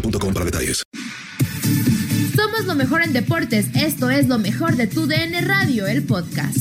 boostmobile.com 0.00 0.34
para 0.34 0.44
detalles. 0.44 0.82
Somos 2.34 2.66
lo 2.66 2.74
mejor 2.74 3.02
en 3.02 3.12
deportes. 3.12 3.74
Esto 3.74 4.10
es 4.10 4.28
lo 4.28 4.38
mejor 4.38 4.76
de 4.76 4.86
tu 4.86 5.06
DN 5.06 5.40
Radio, 5.42 5.86
el 5.86 6.06
podcast. 6.06 6.58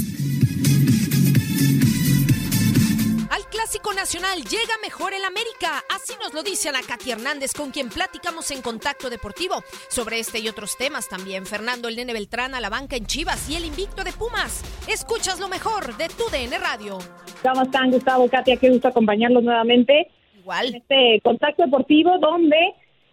Al 3.29 3.45
Clásico 3.49 3.93
Nacional 3.93 4.43
llega 4.43 4.73
mejor 4.81 5.13
el 5.13 5.25
América. 5.25 5.83
Así 5.93 6.13
nos 6.21 6.33
lo 6.33 6.43
dice 6.43 6.69
Ana 6.69 6.79
Katy 6.87 7.11
Hernández, 7.11 7.51
con 7.53 7.71
quien 7.71 7.89
platicamos 7.89 8.49
en 8.51 8.61
Contacto 8.61 9.09
Deportivo. 9.09 9.63
Sobre 9.89 10.19
este 10.19 10.39
y 10.39 10.47
otros 10.47 10.77
temas 10.77 11.09
también, 11.09 11.45
Fernando 11.45 11.89
El 11.89 11.97
Nene 11.97 12.13
Beltrán 12.13 12.55
a 12.55 12.61
la 12.61 12.69
banca 12.69 12.95
en 12.95 13.05
Chivas 13.05 13.49
y 13.49 13.55
el 13.55 13.65
invicto 13.65 14.03
de 14.03 14.13
Pumas. 14.13 14.63
Escuchas 14.87 15.39
lo 15.39 15.49
mejor 15.49 15.97
de 15.97 16.07
tu 16.07 16.23
DN 16.31 16.57
Radio. 16.57 16.99
¿Cómo 17.43 17.63
están, 17.63 17.91
Gustavo, 17.91 18.29
Katia? 18.29 18.55
Qué 18.57 18.69
gusto 18.69 18.87
acompañarlos 18.87 19.43
nuevamente. 19.43 20.07
Igual. 20.39 20.67
En 20.67 20.75
este 20.75 21.21
Contacto 21.23 21.63
Deportivo, 21.63 22.17
donde, 22.19 22.55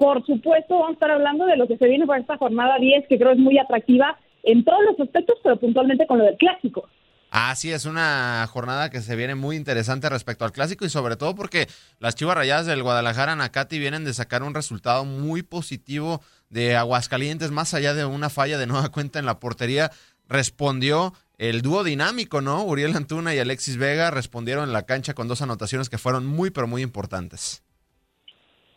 por 0.03 0.27
supuesto, 0.27 0.75
vamos 0.75 0.89
a 0.89 0.93
estar 0.95 1.11
hablando 1.13 1.47
de 1.47 1.57
lo 1.57 1.69
que 1.69 1.77
se 1.77 1.87
viene 1.87 2.09
para 2.09 2.19
esta 2.19 2.37
jornada 2.37 2.77
10, 2.81 3.07
que 3.07 3.19
creo 3.19 3.31
es 3.31 3.39
muy 3.39 3.57
atractiva 3.57 4.19
en 4.43 4.65
todos 4.65 4.81
los 4.85 4.99
aspectos, 4.99 5.39
pero 5.45 5.61
puntualmente 5.61 6.09
con 6.09 6.19
lo 6.19 6.25
del 6.25 6.37
Clásico. 6.37 6.89
Así 7.31 7.71
es 7.71 7.85
una 7.85 8.45
jornada 8.51 8.91
que 8.91 9.01
se 9.01 9.15
viene 9.15 9.37
muy 9.37 9.55
interesante 9.55 10.09
respecto 10.09 10.45
al 10.45 10.51
clásico 10.51 10.85
y 10.85 10.91
sobre 10.91 11.15
todo 11.15 11.37
porque 11.37 11.69
las 12.01 12.17
Chivas 12.17 12.37
Rayadas 12.37 12.67
del 12.67 12.83
Guadalajara 12.83 13.37
Nakati 13.37 13.79
vienen 13.79 14.05
de 14.05 14.13
sacar 14.13 14.43
un 14.43 14.55
resultado 14.55 15.05
muy 15.05 15.45
positivo 15.45 16.21
de 16.51 16.75
Aguascalientes, 16.75 17.53
más 17.53 17.73
allá 17.73 17.95
de 17.95 18.05
una 18.05 18.29
falla 18.29 18.59
de 18.59 18.67
nueva 18.67 18.89
cuenta 18.91 19.21
en 19.21 19.25
la 19.25 19.39
portería, 19.39 19.93
respondió 20.29 21.15
el 21.39 21.63
dúo 21.63 21.85
dinámico, 21.85 22.41
¿no? 22.41 22.65
Uriel 22.65 22.97
Antuna 22.97 23.37
y 23.37 23.39
Alexis 23.39 23.77
Vega 23.77 24.11
respondieron 24.11 24.65
en 24.65 24.73
la 24.73 24.83
cancha 24.83 25.15
con 25.15 25.29
dos 25.29 25.43
anotaciones 25.43 25.89
que 25.89 25.97
fueron 25.97 26.27
muy 26.27 26.51
pero 26.51 26.67
muy 26.67 26.83
importantes. 26.83 27.63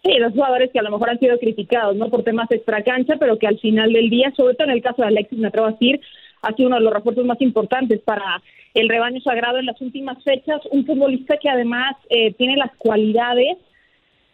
Sí, 0.05 0.19
dos 0.19 0.33
jugadores 0.33 0.69
que 0.71 0.77
a 0.77 0.83
lo 0.83 0.91
mejor 0.91 1.09
han 1.09 1.19
sido 1.19 1.39
criticados, 1.39 1.95
¿no? 1.95 2.09
Por 2.11 2.23
temas 2.23 2.51
extracancha, 2.51 3.15
pero 3.19 3.39
que 3.39 3.47
al 3.47 3.57
final 3.57 3.91
del 3.91 4.11
día, 4.11 4.31
sobre 4.37 4.53
todo 4.53 4.67
en 4.67 4.75
el 4.75 4.83
caso 4.83 5.01
de 5.01 5.07
Alexis, 5.07 5.39
me 5.39 5.47
atrevo 5.47 5.65
a 5.65 5.71
decir, 5.71 5.99
ha 6.43 6.53
sido 6.53 6.67
uno 6.67 6.75
de 6.75 6.83
los 6.83 6.93
refuerzos 6.93 7.25
más 7.25 7.41
importantes 7.41 8.01
para 8.01 8.39
el 8.75 8.87
rebaño 8.87 9.19
sagrado 9.21 9.57
en 9.57 9.65
las 9.65 9.81
últimas 9.81 10.23
fechas. 10.23 10.61
Un 10.69 10.85
futbolista 10.85 11.37
que 11.37 11.49
además 11.49 11.95
eh, 12.11 12.33
tiene 12.33 12.55
las 12.55 12.69
cualidades 12.77 13.57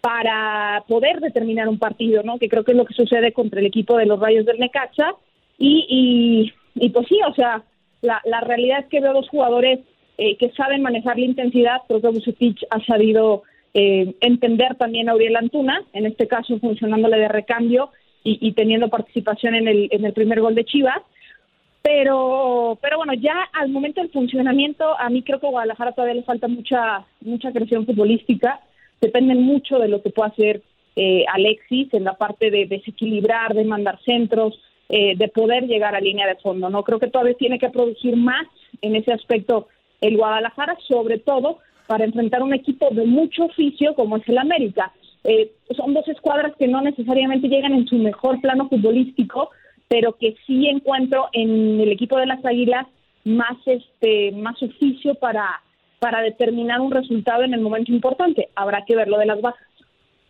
para 0.02 0.84
poder 0.90 1.22
determinar 1.22 1.70
un 1.70 1.80
partido, 1.80 2.22
¿no? 2.22 2.38
Que 2.38 2.50
creo 2.50 2.66
que 2.66 2.72
es 2.72 2.78
lo 2.78 2.86
que 2.86 2.94
sucede 2.94 3.32
contra 3.32 3.62
el 3.62 3.68
equipo 3.68 3.96
de 3.96 4.08
los 4.08 4.20
Rayos 4.20 4.46
del 4.46 4.60
Necaxa. 4.60 5.14
Y, 5.58 6.52
y, 6.76 6.86
y 6.86 6.90
pues 6.90 7.08
sí, 7.08 7.18
o 7.26 7.34
sea, 7.34 7.64
la, 8.02 8.20
la 8.26 8.42
realidad 8.42 8.80
es 8.80 8.88
que 8.88 9.00
veo 9.00 9.14
dos 9.14 9.30
jugadores 9.30 9.80
eh, 10.18 10.36
que 10.36 10.52
saben 10.52 10.82
manejar 10.82 11.18
la 11.18 11.26
intensidad. 11.28 11.78
Creo 11.88 12.02
que 12.02 12.56
ha 12.72 12.86
sabido 12.86 13.44
eh, 13.74 14.16
entender 14.20 14.76
también 14.76 15.10
a 15.10 15.16
Uriel 15.16 15.38
Antuna, 15.38 15.84
en 15.94 16.06
este 16.06 16.28
caso 16.28 16.60
funcionándole 16.60 17.18
de 17.18 17.28
recambio 17.28 17.92
y, 18.24 18.38
y 18.46 18.52
teniendo 18.54 18.90
participación 18.90 19.56
en 19.56 19.68
el, 19.68 20.14
primer 20.14 20.42
gol 20.42 20.56
de 20.56 20.66
Chivas. 20.66 21.02
Pero, 21.82 22.78
pero 22.82 22.98
bueno, 22.98 23.14
ya 23.14 23.50
al 23.54 23.70
momento 23.70 24.02
del 24.02 24.12
funcionamiento, 24.12 24.98
a 25.00 25.10
mí 25.10 25.24
creo 25.24 25.40
que 25.40 25.48
a 25.48 25.52
Guadalajara 25.52 25.94
todavía 25.94 26.16
le 26.16 26.24
falta 26.24 26.48
mucha, 26.48 27.06
mucha 27.22 27.52
creación 27.52 27.86
futbolística. 27.86 28.60
Depende 29.00 29.34
mucho 29.34 29.80
de 29.80 29.88
lo 29.88 30.04
que 30.04 30.12
pueda 30.12 30.30
hacer 30.30 30.62
eh, 30.96 31.26
Alexis 31.34 31.92
en 31.94 32.04
la 32.04 32.14
parte 32.14 32.52
de 32.52 32.68
desequilibrar, 32.68 33.56
de 33.56 33.64
mandar 33.64 34.00
centros, 34.04 34.60
eh, 34.90 35.16
de 35.16 35.28
poder 35.30 35.66
llegar 35.66 35.96
a 35.96 36.02
línea 36.02 36.28
de 36.28 36.36
fondo. 36.36 36.70
No 36.70 36.84
creo 36.84 37.00
que 37.00 37.08
todavía 37.08 37.34
tiene 37.34 37.58
que 37.58 37.70
producir 37.70 38.16
más 38.16 38.46
en 38.82 38.96
ese 38.96 39.14
aspecto 39.14 39.70
el 40.02 40.18
Guadalajara, 40.18 40.78
sobre 40.88 41.18
todo 41.18 41.60
para 41.88 42.06
enfrentar 42.06 42.42
un 42.44 42.54
equipo 42.54 42.90
de 42.92 43.06
mucho 43.06 43.46
oficio 43.46 43.94
como 43.96 44.18
es 44.18 44.28
el 44.28 44.38
América. 44.38 44.92
Eh, 45.24 45.52
son 45.76 45.94
dos 45.94 46.08
escuadras 46.08 46.54
que 46.58 46.68
no 46.68 46.82
necesariamente 46.82 47.48
llegan 47.48 47.74
en 47.74 47.88
su 47.88 47.96
mejor 47.98 48.42
plano 48.42 48.68
futbolístico, 48.70 49.50
pero 49.88 50.18
que 50.18 50.36
sí 50.48 50.68
encuentro 50.68 51.30
en 51.34 51.80
el 51.80 51.92
equipo 51.92 52.18
de 52.18 52.26
las 52.26 52.44
Águilas 52.44 52.88
más 53.24 53.58
este 53.66 54.32
más 54.32 54.62
oficio 54.64 55.14
para 55.16 55.62
para 56.00 56.22
determinar 56.22 56.82
un 56.82 56.92
resultado 56.92 57.44
en 57.44 57.54
el 57.54 57.62
momento 57.62 57.92
importante. 57.92 58.50
Habrá 58.56 58.84
que 58.86 58.96
ver 58.96 59.08
lo 59.08 59.20
de 59.20 59.28
las 59.28 59.40
bajas. 59.40 59.68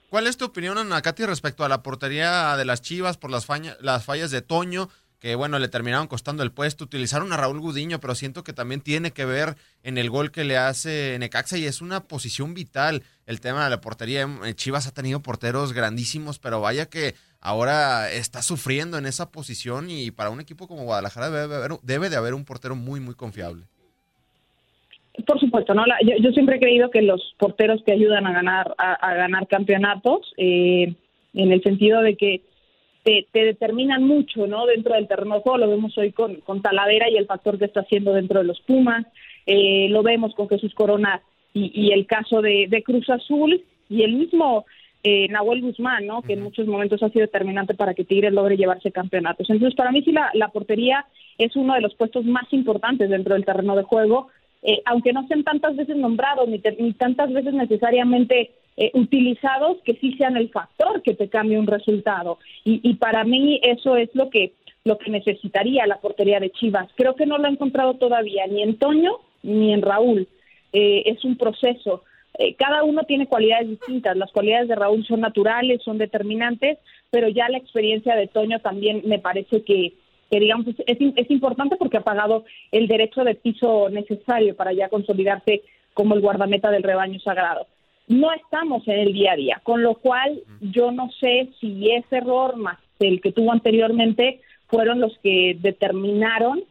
¿Cuál 0.09 0.28
es 0.28 0.35
tu 0.35 0.44
opinión, 0.44 0.78
Ana 0.78 1.01
Katy, 1.01 1.25
respecto 1.25 1.63
a 1.63 1.69
la 1.69 1.81
portería 1.81 2.57
de 2.57 2.65
las 2.65 2.81
Chivas 2.81 3.18
por 3.18 3.31
las, 3.31 3.48
las 3.80 4.03
fallas 4.03 4.30
de 4.30 4.42
Toño? 4.42 4.89
Que 5.21 5.35
bueno, 5.35 5.59
le 5.59 5.68
terminaron 5.68 6.07
costando 6.07 6.41
el 6.41 6.51
puesto. 6.51 6.83
Utilizaron 6.83 7.31
a 7.31 7.38
Raúl 7.38 7.59
Gudiño, 7.59 8.00
pero 8.00 8.15
siento 8.15 8.44
que 8.44 8.53
también 8.53 8.81
tiene 8.81 9.12
que 9.12 9.23
ver 9.23 9.56
en 9.83 10.00
el 10.00 10.09
gol 10.09 10.31
que 10.31 10.44
le 10.44 10.57
hace 10.57 11.15
Necaxa 11.19 11.59
y 11.59 11.65
es 11.65 11.79
una 11.79 12.06
posición 12.06 12.56
vital 12.56 13.03
el 13.27 13.39
tema 13.39 13.63
de 13.63 13.69
la 13.69 13.81
portería. 13.81 14.27
Eh, 14.45 14.56
Chivas 14.56 14.88
ha 14.88 14.94
tenido 14.95 15.21
porteros 15.21 15.73
grandísimos, 15.73 16.39
pero 16.39 16.59
vaya 16.59 16.88
que 16.89 17.13
ahora 17.39 18.12
está 18.12 18.41
sufriendo 18.41 18.97
en 18.97 19.06
esa 19.06 19.29
posición 19.29 19.91
y 19.91 20.09
para 20.09 20.31
un 20.31 20.41
equipo 20.41 20.68
como 20.68 20.85
Guadalajara 20.85 21.29
debe 21.29 21.47
de 21.47 21.56
haber, 21.56 21.71
debe 21.83 22.09
de 22.09 22.15
haber 22.15 22.33
un 22.33 22.44
portero 22.44 22.75
muy, 22.75 23.00
muy 23.00 23.13
confiable. 23.13 23.65
Por 25.27 25.39
supuesto, 25.39 25.75
no. 25.75 25.85
La- 25.85 26.00
yo, 26.03 26.15
yo 26.19 26.31
siempre 26.31 26.56
he 26.56 26.59
creído 26.59 26.89
que 26.89 27.03
los 27.03 27.21
porteros 27.38 27.83
te 27.85 27.91
ayudan 27.94 28.25
a 28.25 28.31
ganar 28.33 28.74
a 28.79 29.13
ganar 29.13 29.47
campeonatos, 29.47 30.33
eh, 30.38 30.95
en 31.35 31.51
el 31.51 31.62
sentido 31.62 32.01
de 32.01 32.15
que 32.17 32.41
te, 33.03 33.27
te 33.31 33.45
determinan 33.45 34.03
mucho, 34.03 34.48
¿no? 34.48 34.65
Dentro 34.65 34.94
del 34.94 35.07
terreno 35.07 35.36
de 35.36 35.42
juego 35.42 35.57
lo 35.57 35.69
vemos 35.69 35.98
hoy 35.98 36.12
con, 36.12 36.36
con 36.42 36.62
Talavera 36.62 37.09
y 37.09 37.18
el 37.18 37.25
factor 37.25 37.57
que 37.57 37.65
está 37.65 37.81
haciendo 37.81 38.13
dentro 38.13 38.39
de 38.39 38.45
los 38.45 38.59
Pumas, 38.62 39.06
eh, 39.45 39.88
lo 39.89 40.03
vemos 40.03 40.33
con 40.36 40.48
Jesús 40.48 40.74
Corona 40.74 41.21
y, 41.53 41.71
y 41.74 41.92
el 41.92 42.06
caso 42.06 42.42
de, 42.42 42.68
de 42.69 42.83
Cruz 42.83 43.09
Azul 43.09 43.63
y 43.89 44.03
el 44.03 44.13
mismo 44.13 44.65
eh, 45.03 45.27
Nahuel 45.30 45.62
Guzmán, 45.62 46.06
¿no? 46.06 46.21
Que 46.21 46.33
en 46.33 46.44
muchos 46.44 46.68
momentos 46.68 47.01
ha 47.01 47.09
sido 47.09 47.25
determinante 47.25 47.74
para 47.74 47.94
que 47.94 48.06
Tigres 48.06 48.33
logre 48.33 48.56
llevarse 48.56 48.92
campeonatos. 48.92 49.50
Entonces, 49.50 49.75
para 49.75 49.92
mí 49.92 50.03
sí 50.03 50.12
la, 50.12 50.30
la 50.33 50.50
portería 50.50 51.06
es 51.38 51.56
uno 51.56 51.74
de 51.74 51.81
los 51.81 51.95
puestos 51.95 52.24
más 52.25 52.45
importantes 52.51 53.09
dentro 53.09 53.33
del 53.33 53.45
terreno 53.45 53.75
de 53.75 53.83
juego, 53.83 54.27
eh, 54.62 54.81
aunque 54.86 55.12
no 55.12 55.27
sean 55.27 55.44
tantas 55.44 55.75
veces 55.75 55.98
nombrados 55.98 56.48
ni, 56.48 56.62
ni 56.80 56.94
tantas 56.94 57.33
veces 57.33 57.53
necesariamente 57.53 58.51
eh, 58.81 58.89
utilizados, 58.95 59.78
que 59.86 59.94
sí 60.01 60.16
sean 60.18 60.38
el 60.38 60.50
factor 60.50 61.04
que 61.04 61.13
te 61.13 61.30
cambie 61.30 61.60
un 61.60 61.68
resultado. 61.68 62.39
Y, 62.66 62.81
y 62.81 62.95
para 62.95 63.24
mí 63.24 63.62
eso 63.62 63.95
es 63.95 64.10
lo 64.16 64.31
que 64.31 64.54
lo 64.83 64.98
que 64.98 65.12
necesitaría 65.12 65.86
la 65.86 66.00
portería 66.00 66.39
de 66.39 66.50
Chivas. 66.50 66.89
Creo 66.95 67.16
que 67.16 67.28
no 67.28 67.38
lo 67.38 67.45
ha 67.45 67.51
encontrado 67.51 67.94
todavía 67.98 68.48
ni 68.48 68.63
en 68.63 68.80
Toño 68.80 69.19
ni 69.44 69.72
en 69.72 69.83
Raúl. 69.83 70.28
Eh, 70.74 71.04
es 71.06 71.24
un 71.24 71.38
proceso. 71.38 72.04
Eh, 72.39 72.56
cada 72.56 72.83
uno 72.83 73.04
tiene 73.04 73.28
cualidades 73.28 73.69
distintas. 73.69 74.18
Las 74.18 74.31
cualidades 74.31 74.68
de 74.68 74.75
Raúl 74.75 75.06
son 75.06 75.19
naturales, 75.19 75.84
son 75.84 76.00
determinantes, 76.00 76.80
pero 77.12 77.30
ya 77.30 77.50
la 77.50 77.60
experiencia 77.60 78.16
de 78.16 78.25
Toño 78.25 78.62
también 78.62 79.04
me 79.06 79.19
parece 79.19 79.63
que, 79.63 79.94
digamos, 80.31 80.66
es, 80.68 80.75
es, 80.88 81.30
importante 81.30 81.75
porque 81.75 81.98
ha 81.98 82.01
pagado 82.01 82.45
el 82.72 82.88
derecho 82.88 83.24
de 83.24 83.36
piso 83.36 83.89
necesario 83.92 84.56
para 84.56 84.74
ya 84.74 84.89
consolidarse 84.89 85.62
como 85.94 86.16
el 86.16 86.22
guardameta 86.22 86.72
del 86.72 86.81
rebaño 86.81 87.19
sagrado. 87.19 87.68
No 88.12 88.30
estamos 88.34 88.86
en 88.90 89.00
el 89.00 89.13
día 89.13 89.31
a 89.31 89.36
día, 89.38 89.62
con 89.63 89.84
lo 89.84 89.96
cual 89.96 90.42
yo 90.60 90.92
no 90.92 91.10
sé 91.22 91.48
si 91.62 91.90
ese 91.92 92.18
error 92.18 92.58
más 92.58 92.78
el 93.00 93.22
que 93.22 93.31
tuvo 93.31 93.54
anteriormente 93.54 94.42
fueron 94.68 95.00
los 95.00 95.18
que 95.19 95.58
determinaron 95.62 96.62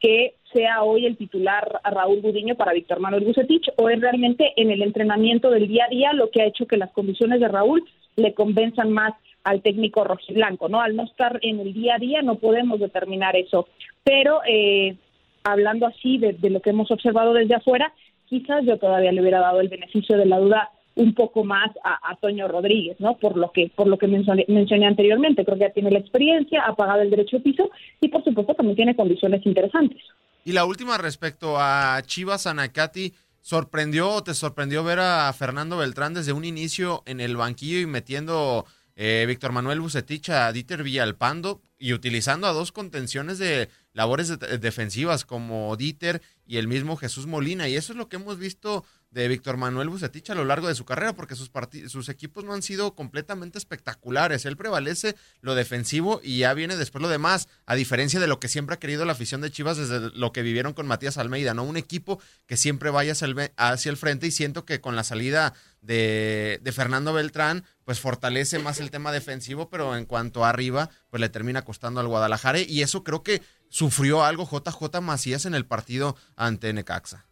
que 0.00 0.34
sea 0.52 0.82
hoy 0.82 1.06
el 1.06 1.16
titular 1.16 1.80
a 1.84 1.90
Raúl 1.90 2.20
Gudiño 2.20 2.56
para 2.56 2.72
Víctor 2.72 2.98
Manuel 2.98 3.24
Bucetich 3.24 3.70
o 3.76 3.88
es 3.88 4.00
realmente 4.00 4.52
en 4.56 4.72
el 4.72 4.82
entrenamiento 4.82 5.50
del 5.50 5.68
día 5.68 5.84
a 5.84 5.88
día 5.88 6.12
lo 6.14 6.32
que 6.32 6.42
ha 6.42 6.46
hecho 6.46 6.66
que 6.66 6.76
las 6.76 6.90
condiciones 6.90 7.38
de 7.38 7.46
Raúl 7.46 7.84
le 8.16 8.34
convenzan 8.34 8.90
más 8.90 9.12
al 9.44 9.62
técnico 9.62 10.02
rojiblanco, 10.02 10.68
¿no? 10.68 10.80
Al 10.80 10.96
no 10.96 11.04
estar 11.04 11.38
en 11.42 11.60
el 11.60 11.74
día 11.74 11.94
a 11.94 11.98
día 11.98 12.22
no 12.22 12.40
podemos 12.40 12.80
determinar 12.80 13.36
eso, 13.36 13.68
pero 14.02 14.40
eh, 14.48 14.96
hablando 15.44 15.86
así 15.86 16.18
de, 16.18 16.32
de 16.32 16.50
lo 16.50 16.60
que 16.60 16.70
hemos 16.70 16.90
observado 16.90 17.34
desde 17.34 17.54
afuera, 17.54 17.92
quizás 18.28 18.64
yo 18.64 18.78
todavía 18.78 19.12
le 19.12 19.20
hubiera 19.20 19.38
dado 19.38 19.60
el 19.60 19.68
beneficio 19.68 20.18
de 20.18 20.26
la 20.26 20.40
duda 20.40 20.70
un 20.98 21.14
poco 21.14 21.44
más 21.44 21.70
a, 21.84 22.16
Toño 22.16 22.48
Rodríguez, 22.48 22.96
¿no? 22.98 23.16
Por 23.18 23.36
lo 23.36 23.52
que 23.52 23.70
por 23.74 23.86
lo 23.86 23.98
que 23.98 24.08
mencioné, 24.08 24.44
anteriormente, 24.84 25.44
creo 25.44 25.56
que 25.56 25.64
ya 25.64 25.72
tiene 25.72 25.92
la 25.92 26.00
experiencia, 26.00 26.64
ha 26.66 26.74
pagado 26.74 27.02
el 27.02 27.10
derecho 27.10 27.36
de 27.36 27.44
piso 27.44 27.70
y 28.00 28.08
por 28.08 28.24
supuesto 28.24 28.54
también 28.54 28.76
tiene 28.76 28.96
condiciones 28.96 29.46
interesantes. 29.46 30.02
Y 30.44 30.52
la 30.52 30.64
última 30.64 30.98
respecto 30.98 31.56
a 31.56 32.02
Chivas 32.04 32.48
Anacati, 32.48 33.12
¿sorprendió 33.40 34.10
o 34.10 34.24
te 34.24 34.34
sorprendió 34.34 34.82
ver 34.82 34.98
a 34.98 35.32
Fernando 35.32 35.78
Beltrán 35.78 36.14
desde 36.14 36.32
un 36.32 36.44
inicio 36.44 37.04
en 37.06 37.20
el 37.20 37.36
banquillo 37.36 37.78
y 37.78 37.86
metiendo 37.86 38.66
eh, 38.96 39.24
Víctor 39.28 39.52
Manuel 39.52 39.80
Bucetich 39.80 40.30
a 40.30 40.50
Dieter 40.50 40.82
Villalpando 40.82 41.60
y 41.78 41.92
utilizando 41.92 42.48
a 42.48 42.52
dos 42.52 42.72
contenciones 42.72 43.38
de 43.38 43.68
labores 43.92 44.36
defensivas 44.60 45.24
como 45.24 45.76
Dieter 45.76 46.22
y 46.44 46.56
el 46.56 46.66
mismo 46.66 46.96
Jesús 46.96 47.28
Molina? 47.28 47.68
Y 47.68 47.76
eso 47.76 47.92
es 47.92 47.96
lo 47.96 48.08
que 48.08 48.16
hemos 48.16 48.38
visto 48.38 48.84
de 49.10 49.26
Víctor 49.26 49.56
Manuel 49.56 49.88
Bucetich 49.88 50.30
a 50.30 50.34
lo 50.34 50.44
largo 50.44 50.68
de 50.68 50.74
su 50.74 50.84
carrera, 50.84 51.14
porque 51.14 51.34
sus, 51.34 51.50
sus 51.88 52.08
equipos 52.08 52.44
no 52.44 52.52
han 52.52 52.62
sido 52.62 52.94
completamente 52.94 53.58
espectaculares. 53.58 54.44
Él 54.44 54.56
prevalece 54.56 55.16
lo 55.40 55.54
defensivo 55.54 56.20
y 56.22 56.38
ya 56.38 56.52
viene 56.54 56.76
después 56.76 57.00
lo 57.00 57.08
demás, 57.08 57.48
a 57.66 57.74
diferencia 57.74 58.20
de 58.20 58.26
lo 58.26 58.38
que 58.38 58.48
siempre 58.48 58.74
ha 58.74 58.78
querido 58.78 59.04
la 59.04 59.12
afición 59.12 59.40
de 59.40 59.50
Chivas 59.50 59.78
desde 59.78 60.10
lo 60.10 60.32
que 60.32 60.42
vivieron 60.42 60.74
con 60.74 60.86
Matías 60.86 61.16
Almeida, 61.16 61.54
¿no? 61.54 61.64
Un 61.64 61.76
equipo 61.76 62.20
que 62.46 62.56
siempre 62.56 62.90
vaya 62.90 63.12
hacia 63.12 63.90
el, 63.90 63.96
frente 63.96 64.26
y 64.26 64.30
siento 64.30 64.64
que 64.64 64.80
con 64.80 64.96
la 64.96 65.04
salida 65.04 65.54
de, 65.80 66.60
Fernando 66.74 67.12
Beltrán, 67.12 67.64
pues 67.84 68.00
fortalece 68.00 68.58
más 68.58 68.78
el 68.80 68.90
tema 68.90 69.10
defensivo, 69.12 69.70
pero 69.70 69.96
en 69.96 70.04
cuanto 70.04 70.44
arriba, 70.44 70.90
pues 71.10 71.20
le 71.20 71.28
termina 71.28 71.62
costando 71.62 72.00
al 72.00 72.08
Guadalajara 72.08 72.60
y 72.60 72.82
eso 72.82 73.04
creo 73.04 73.22
que 73.22 73.42
sufrió 73.70 74.24
algo 74.24 74.48
JJ 74.48 75.00
Macías 75.00 75.46
en 75.46 75.54
el 75.54 75.64
partido 75.64 76.16
ante 76.36 76.72
Necaxa. 76.72 77.27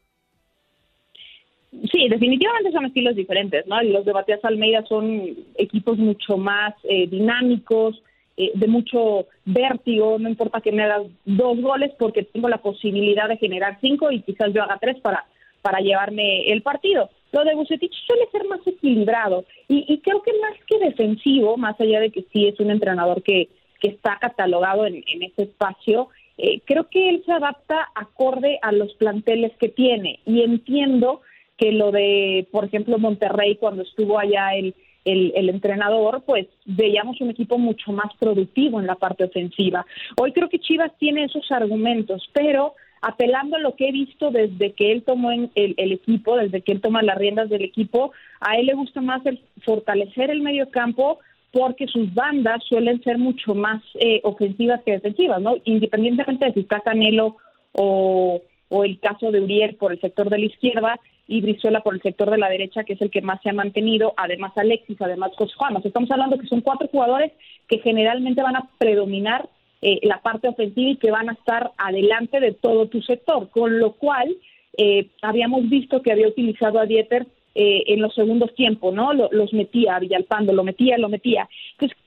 Sí, 1.92 2.08
definitivamente 2.08 2.72
son 2.72 2.86
estilos 2.86 3.16
diferentes, 3.16 3.66
¿no? 3.66 3.82
Los 3.82 4.04
de 4.04 4.12
Matías 4.12 4.44
Almeida 4.44 4.84
son 4.86 5.36
equipos 5.56 5.98
mucho 5.98 6.36
más 6.36 6.74
eh, 6.84 7.06
dinámicos, 7.06 8.02
eh, 8.36 8.52
de 8.54 8.66
mucho 8.66 9.26
vértigo, 9.44 10.18
no 10.18 10.28
importa 10.28 10.60
que 10.60 10.72
me 10.72 10.84
hagas 10.84 11.06
dos 11.24 11.60
goles 11.60 11.92
porque 11.98 12.22
tengo 12.22 12.48
la 12.48 12.58
posibilidad 12.58 13.28
de 13.28 13.36
generar 13.38 13.78
cinco 13.80 14.10
y 14.10 14.20
quizás 14.20 14.52
yo 14.52 14.62
haga 14.62 14.78
tres 14.80 15.00
para, 15.00 15.24
para 15.62 15.80
llevarme 15.80 16.50
el 16.50 16.62
partido. 16.62 17.10
Lo 17.32 17.44
de 17.44 17.54
Bucetich 17.54 17.94
suele 18.06 18.26
ser 18.30 18.44
más 18.44 18.60
equilibrado 18.66 19.44
y, 19.68 19.84
y, 19.88 19.98
creo 19.98 20.22
que 20.22 20.32
más 20.40 20.54
que 20.66 20.78
defensivo, 20.78 21.56
más 21.56 21.80
allá 21.80 22.00
de 22.00 22.10
que 22.10 22.24
sí 22.32 22.46
es 22.46 22.58
un 22.60 22.70
entrenador 22.70 23.22
que, 23.22 23.48
que 23.80 23.88
está 23.88 24.18
catalogado 24.18 24.86
en, 24.86 25.02
en 25.06 25.22
ese 25.22 25.44
espacio, 25.44 26.08
eh, 26.38 26.60
creo 26.66 26.88
que 26.90 27.08
él 27.08 27.22
se 27.24 27.32
adapta 27.32 27.88
acorde 27.94 28.58
a 28.60 28.72
los 28.72 28.92
planteles 28.94 29.52
que 29.58 29.68
tiene 29.68 30.20
y 30.26 30.42
entiendo 30.42 31.22
que 31.56 31.72
lo 31.72 31.90
de, 31.90 32.46
por 32.50 32.64
ejemplo, 32.64 32.98
Monterrey 32.98 33.56
cuando 33.56 33.82
estuvo 33.82 34.18
allá 34.18 34.54
el, 34.54 34.74
el, 35.06 35.48
entrenador, 35.48 36.22
pues 36.26 36.46
veíamos 36.64 37.20
un 37.20 37.30
equipo 37.30 37.58
mucho 37.58 37.92
más 37.92 38.12
productivo 38.18 38.80
en 38.80 38.86
la 38.86 38.96
parte 38.96 39.24
ofensiva. 39.24 39.86
Hoy 40.20 40.32
creo 40.32 40.48
que 40.48 40.58
Chivas 40.58 40.92
tiene 40.98 41.24
esos 41.24 41.50
argumentos, 41.52 42.28
pero 42.32 42.74
apelando 43.00 43.56
a 43.56 43.60
lo 43.60 43.76
que 43.76 43.88
he 43.88 43.92
visto 43.92 44.30
desde 44.30 44.72
que 44.72 44.90
él 44.90 45.04
tomó 45.04 45.30
el, 45.30 45.50
el, 45.54 45.92
equipo, 45.92 46.36
desde 46.36 46.62
que 46.62 46.72
él 46.72 46.80
toma 46.80 47.02
las 47.02 47.18
riendas 47.18 47.48
del 47.48 47.62
equipo, 47.62 48.12
a 48.40 48.56
él 48.56 48.66
le 48.66 48.74
gusta 48.74 49.00
más 49.00 49.24
el 49.26 49.40
fortalecer 49.64 50.30
el 50.30 50.42
medio 50.42 50.70
campo 50.70 51.20
porque 51.52 51.86
sus 51.86 52.12
bandas 52.12 52.62
suelen 52.64 53.02
ser 53.02 53.16
mucho 53.16 53.54
más 53.54 53.82
eh, 54.00 54.20
ofensivas 54.24 54.82
que 54.84 54.92
defensivas, 54.92 55.40
¿no? 55.40 55.56
Independientemente 55.64 56.46
de 56.46 56.52
si 56.52 56.60
está 56.60 56.80
Canelo 56.80 57.36
o, 57.72 58.42
o 58.68 58.84
el 58.84 58.98
caso 58.98 59.30
de 59.30 59.40
Uriel 59.40 59.76
por 59.76 59.92
el 59.92 60.00
sector 60.00 60.28
de 60.28 60.38
la 60.38 60.46
izquierda, 60.46 61.00
y 61.28 61.40
Brizuela 61.40 61.80
por 61.80 61.94
el 61.94 62.02
sector 62.02 62.30
de 62.30 62.38
la 62.38 62.48
derecha, 62.48 62.84
que 62.84 62.92
es 62.92 63.02
el 63.02 63.10
que 63.10 63.20
más 63.20 63.40
se 63.42 63.50
ha 63.50 63.52
mantenido, 63.52 64.14
además 64.16 64.52
Alexis, 64.56 65.00
además 65.00 65.32
Juan. 65.56 65.76
Estamos 65.82 66.10
hablando 66.10 66.38
que 66.38 66.46
son 66.46 66.60
cuatro 66.60 66.88
jugadores 66.88 67.32
que 67.68 67.78
generalmente 67.78 68.42
van 68.42 68.56
a 68.56 68.68
predominar 68.78 69.48
eh, 69.82 70.00
la 70.02 70.22
parte 70.22 70.48
ofensiva 70.48 70.90
y 70.90 70.96
que 70.96 71.10
van 71.10 71.28
a 71.28 71.32
estar 71.32 71.72
adelante 71.78 72.40
de 72.40 72.52
todo 72.52 72.86
tu 72.86 73.02
sector, 73.02 73.50
con 73.50 73.78
lo 73.78 73.92
cual 73.92 74.36
eh, 74.78 75.08
habíamos 75.20 75.68
visto 75.68 76.00
que 76.00 76.12
había 76.12 76.28
utilizado 76.28 76.78
a 76.78 76.86
Dieter 76.86 77.26
eh, 77.54 77.82
en 77.88 78.00
los 78.00 78.14
segundos 78.14 78.54
tiempos, 78.54 78.94
¿no? 78.94 79.12
los 79.12 79.52
metía 79.52 79.96
a 79.96 80.00
Villalpando, 80.00 80.52
lo 80.52 80.62
metía, 80.62 80.96
lo 80.98 81.08
metía. 81.08 81.48
Entonces, 81.72 81.98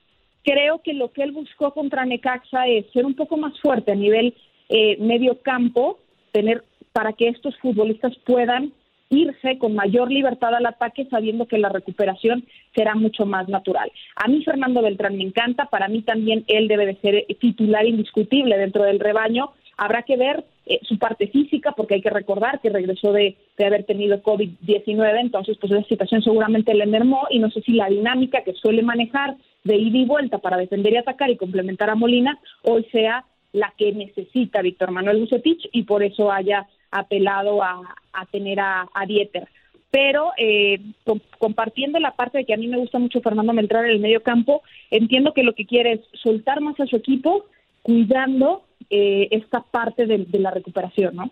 creo 0.44 0.82
que 0.82 0.94
lo 0.94 1.12
que 1.12 1.24
él 1.24 1.32
buscó 1.32 1.74
contra 1.74 2.06
Necaxa 2.06 2.68
es 2.68 2.86
ser 2.94 3.06
un 3.06 3.16
poco 3.16 3.36
más 3.36 3.60
fuerte 3.60 3.92
a 3.92 3.96
nivel 3.96 4.34
medio 5.00 5.42
campo, 5.42 5.98
tener 6.32 6.64
para 6.94 7.14
que 7.14 7.28
estos 7.28 7.58
futbolistas 7.58 8.16
puedan 8.20 8.72
irse 9.10 9.58
con 9.58 9.74
mayor 9.74 10.12
libertad 10.12 10.54
al 10.54 10.66
ataque 10.66 11.08
sabiendo 11.10 11.48
que 11.48 11.58
la 11.58 11.70
recuperación 11.70 12.46
será 12.76 12.96
mucho 12.96 13.26
más 13.26 13.48
natural. 13.50 13.92
A 14.16 14.28
mí 14.28 14.44
Fernando 14.44 14.82
Beltrán 14.82 15.18
me 15.18 15.24
encanta, 15.24 15.66
para 15.66 15.88
mí 15.88 16.02
también 16.04 16.44
él 16.48 16.68
debe 16.68 16.86
de 16.86 16.96
ser 16.96 17.26
titular 17.40 17.86
indiscutible 17.86 18.58
dentro 18.58 18.84
del 18.84 19.00
rebaño. 19.00 19.52
Habrá 19.78 20.04
que 20.04 20.18
ver 20.18 20.44
eh, 20.66 20.80
su 20.84 21.00
parte 21.00 21.28
física, 21.28 21.72
porque 21.72 21.96
hay 21.96 22.02
que 22.02 22.10
recordar 22.10 22.60
que 22.62 22.70
regresó 22.70 23.12
de, 23.12 23.38
haber 23.58 23.86
tenido 23.86 24.22
COVID-19, 24.22 25.20
entonces 25.20 25.58
pues 25.60 25.72
esa 25.72 25.88
situación 25.88 26.22
seguramente 26.22 26.74
le 26.74 26.86
mermó 26.86 27.28
y 27.30 27.40
no 27.40 27.50
sé 27.50 27.62
si 27.62 27.74
la 27.74 27.90
dinámica 27.90 28.44
que 28.44 28.54
suele 28.54 28.84
manejar 28.84 29.36
de 29.64 29.78
ida 29.78 29.98
y 29.98 30.06
vuelta 30.06 30.38
para 30.38 30.58
defender 30.58 30.94
y 30.94 30.98
atacar 30.98 31.30
y 31.30 31.38
complementar 31.38 31.90
a 31.90 31.96
Molina 31.96 32.40
hoy 32.64 32.86
sea 32.92 33.26
la 33.52 33.74
que 33.78 33.92
necesita 33.92 34.62
Víctor 34.62 34.92
Manuel 34.92 35.20
Bucetich 35.20 35.68
y 35.72 35.84
por 35.84 36.04
eso 36.04 36.32
haya 36.32 36.68
apelado 36.92 37.64
a, 37.64 37.82
tener 38.32 38.60
a, 38.60 38.88
Dieter. 39.08 39.48
Pero 39.92 40.32
eh, 40.38 40.80
compartiendo 41.40 42.00
la 42.00 42.16
parte 42.16 42.40
de 42.40 42.46
que 42.46 42.54
a 42.54 42.58
mí 42.58 42.68
me 42.68 42.78
gusta 42.78 43.00
mucho 43.00 43.22
Fernando 43.22 43.54
Meltrar 43.54 43.86
en 43.86 43.92
el 43.92 44.00
medio 44.00 44.22
campo, 44.22 44.62
entiendo 44.92 45.34
que 45.34 45.44
lo 45.44 45.56
que 45.56 45.66
quiere 45.66 45.94
es 45.94 46.02
soltar 46.14 46.62
más 46.62 46.80
a 46.80 46.86
su 46.86 46.96
equipo, 46.96 47.46
cuidando 47.82 48.64
eh, 48.90 49.28
esta 49.32 49.62
parte 49.62 50.06
de, 50.06 50.26
de 50.26 50.40
la 50.40 50.52
recuperación, 50.52 51.16
¿no? 51.16 51.32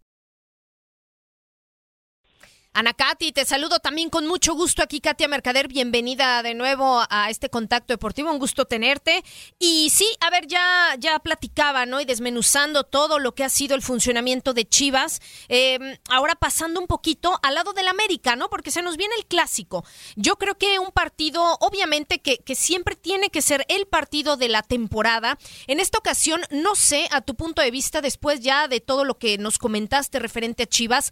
Ana 2.73 2.93
Katy, 2.93 3.33
te 3.33 3.43
saludo 3.43 3.79
también 3.79 4.09
con 4.09 4.25
mucho 4.27 4.53
gusto 4.53 4.81
aquí, 4.81 5.01
Katia 5.01 5.27
Mercader. 5.27 5.67
Bienvenida 5.67 6.41
de 6.41 6.53
nuevo 6.53 7.03
a 7.09 7.29
este 7.29 7.49
contacto 7.49 7.91
deportivo. 7.91 8.31
Un 8.31 8.39
gusto 8.39 8.63
tenerte. 8.63 9.25
Y 9.59 9.89
sí, 9.89 10.07
a 10.21 10.29
ver, 10.29 10.47
ya, 10.47 10.95
ya 10.97 11.19
platicaba, 11.19 11.85
¿no? 11.85 11.99
Y 11.99 12.05
desmenuzando 12.05 12.85
todo 12.85 13.19
lo 13.19 13.35
que 13.35 13.43
ha 13.43 13.49
sido 13.49 13.75
el 13.75 13.81
funcionamiento 13.81 14.53
de 14.53 14.69
Chivas. 14.69 15.19
Em, 15.49 15.97
ahora 16.09 16.35
pasando 16.35 16.79
un 16.79 16.87
poquito 16.87 17.37
al 17.43 17.55
lado 17.55 17.73
del 17.73 17.89
América, 17.89 18.37
¿no? 18.37 18.49
Porque 18.49 18.71
se 18.71 18.81
nos 18.81 18.95
viene 18.95 19.15
el 19.17 19.25
clásico. 19.25 19.83
Yo 20.15 20.37
creo 20.37 20.57
que 20.57 20.79
un 20.79 20.91
partido, 20.91 21.57
obviamente, 21.59 22.21
que, 22.21 22.37
que 22.37 22.55
siempre 22.55 22.95
tiene 22.95 23.31
que 23.31 23.41
ser 23.41 23.65
el 23.67 23.85
partido 23.85 24.37
de 24.37 24.47
la 24.47 24.63
temporada. 24.63 25.37
En 25.67 25.81
esta 25.81 25.97
ocasión, 25.97 26.41
no 26.51 26.75
sé, 26.75 27.09
a 27.11 27.19
tu 27.19 27.35
punto 27.35 27.61
de 27.61 27.69
vista, 27.69 27.99
después 27.99 28.39
ya 28.39 28.69
de 28.69 28.79
todo 28.79 29.03
lo 29.03 29.19
que 29.19 29.37
nos 29.37 29.57
comentaste 29.57 30.19
referente 30.19 30.63
a 30.63 30.67
Chivas, 30.67 31.11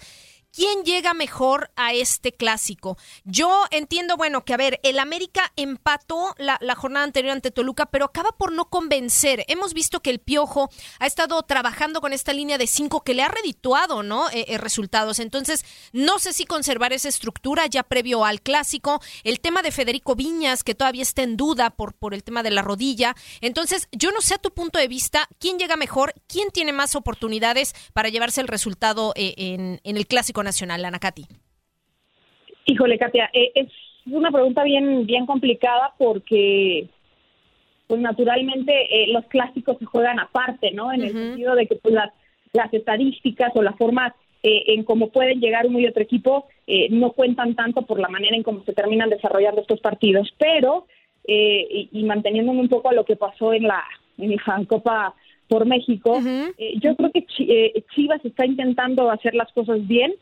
¿Quién 0.51 0.83
llega 0.83 1.13
mejor 1.13 1.69
a 1.75 1.93
este 1.93 2.31
clásico? 2.31 2.97
Yo 3.23 3.65
entiendo, 3.69 4.17
bueno, 4.17 4.43
que 4.43 4.55
a 4.55 4.57
ver, 4.57 4.79
el 4.81 4.97
América 4.97 5.53
empató 5.55 6.33
la, 6.39 6.57
jornada 6.75 7.05
anterior 7.05 7.33
ante 7.33 7.51
Toluca, 7.51 7.85
pero 7.85 8.05
acaba 8.05 8.31
por 8.31 8.51
no 8.51 8.65
convencer. 8.65 9.45
Hemos 9.47 9.75
visto 9.75 9.99
que 9.99 10.09
el 10.09 10.17
Piojo 10.19 10.71
ha 10.99 11.05
estado 11.05 11.41
trabajando 11.43 12.01
con 12.01 12.13
esta 12.13 12.33
línea 12.33 12.57
de 12.57 12.65
cinco 12.65 13.03
que 13.03 13.13
le 13.13 13.21
ha 13.21 13.27
redituado, 13.27 14.01
¿no? 14.01 14.27
Eh, 14.31 14.45
eh, 14.47 14.57
resultados. 14.57 15.19
Entonces, 15.19 15.63
no 15.93 16.17
sé 16.17 16.33
si 16.33 16.45
conservar 16.45 16.93
esa 16.93 17.09
estructura 17.09 17.67
ya 17.67 17.83
previo 17.83 18.25
al 18.25 18.41
clásico. 18.41 19.01
El 19.23 19.41
tema 19.41 19.61
de 19.61 19.71
Federico 19.71 20.15
Viñas, 20.15 20.63
que 20.63 20.73
todavía 20.73 21.03
está 21.03 21.21
en 21.21 21.37
duda 21.37 21.69
por, 21.69 21.93
por 21.93 22.15
el 22.15 22.23
tema 22.23 22.41
de 22.41 22.49
la 22.51 22.63
rodilla. 22.63 23.15
Entonces, 23.41 23.87
yo 23.91 24.11
no 24.11 24.21
sé 24.21 24.33
a 24.33 24.39
tu 24.39 24.51
punto 24.51 24.79
de 24.79 24.87
vista 24.87 25.29
quién 25.37 25.59
llega 25.59 25.75
mejor, 25.75 26.15
quién 26.27 26.49
tiene 26.49 26.73
más 26.73 26.95
oportunidades 26.95 27.75
para 27.93 28.09
llevarse 28.09 28.41
el 28.41 28.47
resultado 28.47 29.13
eh, 29.15 29.35
en, 29.37 29.79
en 29.83 29.95
el 29.95 30.07
clásico 30.07 30.38
nacional, 30.43 30.85
Ana 30.85 30.99
Katy? 30.99 31.25
Híjole, 32.69 32.99
Katia, 32.99 33.31
eh, 33.33 33.51
es 33.55 33.67
una 34.05 34.31
pregunta 34.31 34.63
bien, 34.63 35.07
bien 35.07 35.25
complicada 35.25 35.93
porque, 35.97 36.87
pues 37.87 37.99
naturalmente, 37.99 38.73
eh, 38.91 39.07
los 39.11 39.25
clásicos 39.25 39.79
se 39.79 39.85
juegan 39.85 40.19
aparte, 40.19 40.71
¿no? 40.71 40.93
En 40.93 41.01
el 41.01 41.11
sentido 41.11 41.55
de 41.55 41.65
que 41.65 41.77
pues, 41.77 41.95
las, 41.95 42.11
las 42.53 42.71
estadísticas 42.71 43.51
o 43.55 43.63
la 43.63 43.73
forma 43.73 44.15
eh, 44.43 44.65
en 44.67 44.83
cómo 44.83 45.09
pueden 45.09 45.41
llegar 45.41 45.65
uno 45.65 45.79
y 45.79 45.87
otro 45.87 46.03
equipo 46.03 46.47
no 46.91 47.13
cuentan 47.13 47.55
tanto 47.55 47.81
por 47.81 47.99
la 47.99 48.09
manera 48.09 48.35
en 48.35 48.43
cómo 48.43 48.63
se 48.63 48.73
terminan 48.73 49.09
desarrollando 49.09 49.61
estos 49.61 49.79
partidos, 49.79 50.31
pero, 50.37 50.85
y, 51.27 51.89
y, 51.91 52.03
manteniéndome 52.03 52.59
un 52.59 52.69
poco 52.69 52.89
a 52.89 52.93
lo 52.93 53.05
que 53.05 53.15
pasó 53.15 53.53
en 53.53 53.63
la, 53.63 53.83
en 54.19 54.29
la 54.35 54.65
Copa 54.67 55.15
por 55.47 55.65
México, 55.65 56.21
yo 56.75 56.95
creo 56.95 57.11
que 57.11 57.25
Chivas 57.95 58.23
está 58.23 58.45
intentando 58.45 59.09
hacer 59.09 59.33
las 59.33 59.51
cosas 59.53 59.87
bien, 59.87 60.13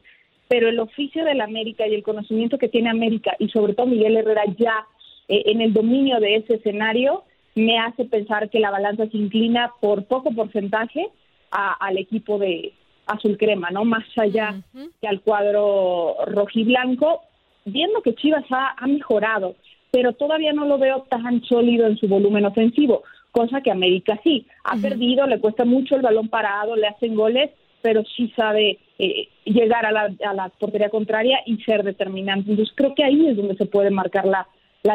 pero 0.48 0.70
el 0.70 0.80
oficio 0.80 1.26
de 1.26 1.36
la 1.36 1.44
América 1.44 1.88
y 1.88 1.96
el 1.96 2.04
conocimiento 2.04 2.58
que 2.58 2.70
tiene 2.70 2.90
América 2.90 3.36
y 3.40 3.50
sobre 3.50 3.74
todo 3.74 3.88
Miguel 3.88 4.18
Herrera 4.18 4.44
ya 4.58 4.86
eh, 5.28 5.44
en 5.48 5.62
el 5.62 5.74
dominio 5.74 6.20
de 6.20 6.38
ese 6.38 6.56
escenario 6.56 7.24
me 7.56 7.80
hace 7.80 8.06
pensar 8.06 8.50
que 8.50 8.60
la 8.60 8.72
balanza 8.72 9.08
se 9.08 9.18
inclina 9.18 9.72
por 9.82 10.06
poco 10.06 10.32
porcentaje 10.32 11.10
al 11.50 11.98
equipo 11.98 12.38
de 12.38 12.74
azul 13.08 13.38
crema, 13.38 13.72
¿no? 13.72 13.86
Más 13.86 14.04
allá 14.18 14.62
que 15.02 15.08
al 15.08 15.22
cuadro 15.22 16.18
rojiblanco, 16.26 17.22
viendo 17.66 18.02
que 18.02 18.14
Chivas 18.16 18.46
ha, 18.52 18.76
mejorado, 18.86 19.56
pero 19.92 20.14
todavía 20.14 20.54
no 20.54 20.66
lo 20.66 20.78
veo 20.78 21.04
tan 21.10 21.42
sólido 21.46 21.88
en 21.88 21.98
su 21.98 22.08
volumen 22.08 22.46
ofensivo, 22.46 23.04
cosa 23.32 23.62
que 23.62 23.72
América 23.72 24.20
sí, 24.24 24.46
ha 24.64 24.76
perdido, 24.76 25.26
le 25.26 25.40
cuesta 25.40 25.66
mucho 25.66 25.96
el 25.96 26.02
balón 26.02 26.28
parado, 26.28 26.76
le 26.76 26.88
hacen 26.88 27.16
goles, 27.16 27.50
pero 27.82 28.04
sí 28.04 28.32
sabe 28.36 28.78
eh, 29.00 29.30
llegar 29.46 29.86
a 29.86 29.92
la, 29.92 30.10
a 30.26 30.34
la, 30.34 30.50
portería 30.50 30.90
contraria 30.90 31.40
y 31.46 31.58
ser 31.64 31.84
determinante. 31.84 32.50
Entonces 32.50 32.74
creo 32.76 32.96
que 32.96 33.04
ahí 33.04 33.28
es 33.28 33.38
donde 33.38 33.56
se 33.56 33.66
puede 33.66 33.92
marcar 33.92 34.26
la, 34.26 34.48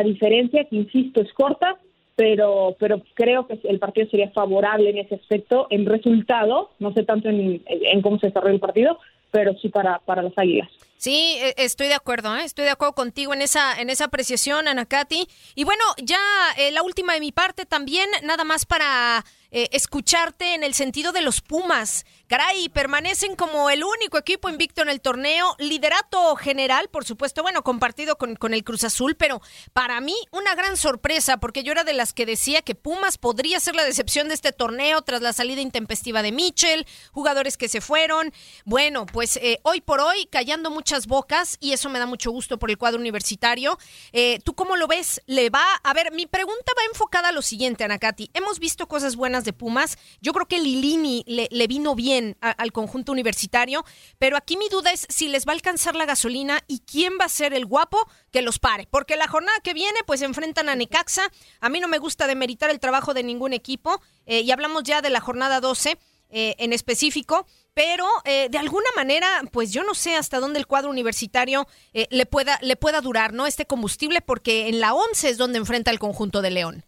diferencia, 0.05 0.65
que 0.65 0.77
insisto, 0.77 1.21
es 1.21 1.31
corta, 1.35 1.77
pero, 2.17 2.77
pero 2.79 3.03
creo 3.15 3.47
que 3.47 3.61
el 3.65 3.79
partido 3.79 4.09
sería 4.09 4.31
favorable 4.31 4.89
en 4.89 4.99
ese 4.99 5.17
aspecto, 5.17 5.67
en 5.69 5.85
resultado, 5.85 6.71
no 6.79 6.95
sé 6.95 7.03
tanto 7.03 7.29
en, 7.29 7.63
cómo 8.01 8.19
se 8.19 8.29
desarrolla 8.29 8.55
el 8.55 8.61
partido, 8.61 8.99
pero 9.31 9.53
sí 9.59 9.69
para, 9.69 9.99
para 9.99 10.23
las 10.23 10.33
águilas. 10.37 10.71
Sí, 10.97 11.37
e, 11.41 11.55
estoy 11.59 11.89
de 11.89 11.95
acuerdo, 11.95 12.35
¿eh? 12.37 12.45
estoy 12.45 12.65
de 12.65 12.71
acuerdo 12.71 12.95
contigo 12.95 13.35
en 13.35 13.43
esa, 13.43 13.81
en 13.81 13.91
esa 13.91 14.05
apreciación, 14.05 14.67
Ana 14.67 14.87
Katy. 14.87 15.27
Y 15.57 15.65
bueno, 15.65 15.83
ya 16.03 16.21
eh, 16.57 16.71
la 16.71 16.83
última 16.83 17.13
de 17.15 17.21
mi 17.21 17.33
parte 17.33 17.67
también, 17.67 18.09
nada 18.23 18.45
más 18.45 18.65
para 18.65 19.25
eh, 19.53 19.69
escucharte 19.73 20.55
en 20.55 20.65
el 20.65 20.75
sentido 20.75 21.13
de 21.13 21.23
los 21.23 21.41
Pumas. 21.41 22.05
Caray, 22.27 22.71
permanecen 22.71 23.37
como 23.37 23.69
el 23.69 23.85
único 23.85 24.17
equipo 24.17 24.49
invicto 24.49 24.81
en 24.81 24.89
el 24.89 25.03
torneo. 25.03 25.55
Liderato 25.59 26.35
general, 26.37 26.89
por 26.89 27.05
supuesto, 27.05 27.43
bueno, 27.43 27.63
compartido 27.63 28.17
con, 28.17 28.55
el 28.55 28.65
Cruz 28.65 28.85
Azul, 28.85 29.17
pero 29.17 29.43
para 29.75 30.01
mí 30.01 30.15
una 30.31 30.55
gran 30.55 30.79
sorpresa, 30.79 31.37
porque 31.37 31.63
yo 31.63 31.73
era 31.73 31.85
de 31.85 31.93
las 31.93 32.15
que 32.15 32.25
decía 32.25 32.63
que 32.63 32.75
Pumas 32.75 33.19
podría 33.19 33.61
ser 33.61 33.75
la 33.75 33.85
decepción 33.85 34.29
de 34.29 34.35
este 34.35 34.53
torneo 34.53 35.03
tras 35.03 35.21
la 35.21 35.35
salida 35.35 35.61
intempestiva 35.61 36.23
de 36.23 36.33
Mitchell, 36.33 36.87
jugadores 37.11 37.59
que 37.59 37.69
se 37.69 37.83
fueron. 37.83 38.33
Bueno, 38.65 39.05
pues 39.05 39.37
eh, 39.37 39.61
hoy 39.63 39.83
por 39.83 40.01
hoy 40.01 40.25
callando 40.31 40.71
muchas 40.71 41.07
bocas 41.07 41.59
y 41.61 41.73
eso 41.75 41.91
me 41.91 41.99
da 41.99 42.07
mucho 42.07 42.31
gusto 42.31 42.59
por 42.59 42.71
el 42.71 42.79
cuadro 42.79 42.99
universitario. 42.99 43.79
Eh, 44.15 44.39
¿Tú 44.43 44.55
cómo 44.55 44.77
lo 44.77 44.87
ves? 44.87 45.21
¿Le 45.27 45.51
va? 45.51 45.67
A 45.83 45.93
ver, 45.93 46.13
mi 46.13 46.27
pregunta 46.27 46.73
va 46.79 46.85
enfocada 46.91 47.29
a 47.29 47.33
lo 47.33 47.43
siguiente, 47.43 47.85
Anacati. 47.85 48.31
Hemos 48.33 48.59
visto 48.59 48.89
cosas 48.89 49.17
buenas 49.17 49.42
de 49.45 49.53
Pumas. 49.53 49.99
Yo 50.21 50.33
creo 50.33 50.47
que 50.47 50.61
Lilini 50.61 51.25
le, 51.27 51.67
vino 51.67 51.95
bien 51.95 52.37
al 52.41 52.73
conjunto 52.73 53.13
universitario, 53.13 53.85
pero 54.19 54.37
aquí 54.37 54.57
mi 54.57 54.69
duda 54.69 54.93
es 54.93 55.07
si 55.09 55.29
les 55.29 55.47
va 55.47 55.53
a 55.53 55.55
alcanzar 55.55 55.95
la 55.95 56.07
gasolina 56.07 56.61
y 56.67 56.81
quién 56.81 57.15
va 57.21 57.27
a 57.27 57.29
ser 57.29 57.55
el 57.55 57.67
guapo 57.67 57.99
que 58.31 58.43
los 58.43 58.59
pare, 58.59 58.87
porque 58.91 59.17
la 59.17 59.29
jornada 59.29 59.59
que 59.63 59.75
viene 59.75 60.01
pues 60.07 60.23
enfrentan 60.23 60.69
a 60.69 60.77
Necaxa. 60.77 61.31
A 61.61 61.69
mí 61.69 61.81
no 61.81 61.89
me 61.89 61.99
gusta 61.99 62.27
demeritar 62.27 62.71
el 62.71 62.81
trabajo 62.81 63.15
de 63.15 63.23
ningún 63.23 63.53
equipo 63.53 64.01
eh, 64.27 64.41
y 64.41 64.51
hablamos 64.51 64.83
ya 64.85 65.03
de 65.03 65.11
la 65.11 65.21
jornada 65.21 65.61
12 65.61 65.99
eh, 66.35 66.55
en 66.59 66.73
específico 66.73 67.47
pero 67.75 68.07
eh, 68.25 68.49
de 68.51 68.59
alguna 68.59 68.89
manera, 68.97 69.27
pues 69.51 69.73
yo 69.73 69.83
no 69.83 69.95
sé 69.95 70.15
hasta 70.15 70.41
dónde 70.41 70.59
el 70.59 70.67
cuadro 70.67 70.91
universitario 70.91 71.67
le 71.95 72.27
pueda 72.27 72.59
le 72.61 72.77
pueda 72.77 73.01
durar, 73.01 73.33
¿no? 73.33 73.47
Este 73.47 73.65
combustible, 73.65 74.21
porque 74.21 74.69
en 74.69 74.79
la 74.79 74.93
11 74.93 75.31
es 75.31 75.39
donde 75.39 75.57
enfrenta 75.57 75.91
el 75.91 75.99
conjunto 75.99 76.43
de 76.43 76.51
León. 76.51 76.85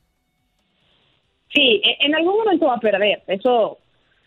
Sí, 1.55 1.81
e, 1.85 2.07
en 2.07 2.15
algún 2.15 2.37
momento 2.37 2.67
va 2.67 2.75
a 2.75 2.81
perder, 2.81 3.23
eso, 3.27 3.79